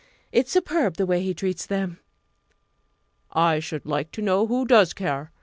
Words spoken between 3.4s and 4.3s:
should like to